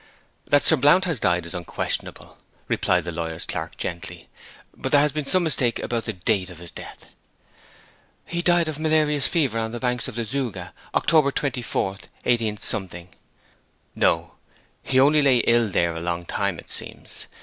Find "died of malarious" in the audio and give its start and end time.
8.41-9.27